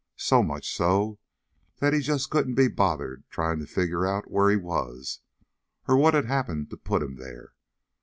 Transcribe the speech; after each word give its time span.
So 0.17 0.41
much 0.41 0.75
so 0.75 1.19
that 1.77 1.93
he 1.93 1.99
just 1.99 2.31
couldn't 2.31 2.55
be 2.55 2.67
bothered 2.67 3.23
trying 3.29 3.59
to 3.59 3.67
figure 3.67 4.03
out 4.03 4.31
where 4.31 4.49
he 4.49 4.55
was, 4.57 5.19
or 5.87 5.95
what 5.95 6.15
had 6.15 6.25
happened 6.25 6.71
to 6.71 6.77
put 6.77 7.03
him 7.03 7.17
there. 7.17 7.53